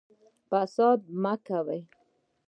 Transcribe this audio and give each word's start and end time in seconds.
فساد 0.49 0.99
مه 1.21 1.33
کوئ 1.47 1.81